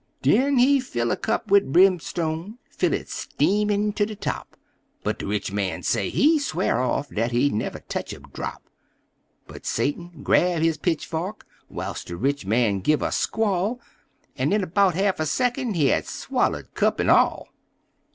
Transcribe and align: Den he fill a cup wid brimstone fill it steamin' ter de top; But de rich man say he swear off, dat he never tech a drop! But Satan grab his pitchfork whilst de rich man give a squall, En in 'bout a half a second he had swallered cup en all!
Den 0.23 0.57
he 0.57 0.79
fill 0.79 1.11
a 1.11 1.15
cup 1.15 1.51
wid 1.51 1.71
brimstone 1.71 2.57
fill 2.71 2.91
it 2.91 3.07
steamin' 3.07 3.93
ter 3.93 4.03
de 4.05 4.15
top; 4.15 4.57
But 5.03 5.19
de 5.19 5.27
rich 5.27 5.51
man 5.51 5.83
say 5.83 6.09
he 6.09 6.39
swear 6.39 6.81
off, 6.81 7.09
dat 7.11 7.31
he 7.31 7.51
never 7.51 7.77
tech 7.77 8.11
a 8.11 8.17
drop! 8.17 8.63
But 9.45 9.63
Satan 9.67 10.21
grab 10.23 10.63
his 10.63 10.79
pitchfork 10.79 11.45
whilst 11.69 12.07
de 12.07 12.17
rich 12.17 12.47
man 12.47 12.79
give 12.79 13.03
a 13.03 13.11
squall, 13.11 13.79
En 14.35 14.51
in 14.51 14.67
'bout 14.69 14.95
a 14.95 14.97
half 14.97 15.19
a 15.19 15.25
second 15.27 15.75
he 15.75 15.89
had 15.89 16.05
swallered 16.07 16.73
cup 16.73 16.99
en 16.99 17.07
all! 17.11 17.49